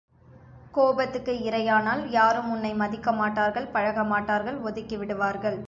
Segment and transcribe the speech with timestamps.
[0.75, 5.59] கோபத்துக்கு இரையானால் யாரும் உன்னை மதிக்க மாட்டார்கள் பழகமாட்டார்கள் ஒதுக்கிவிடுவார்கள்.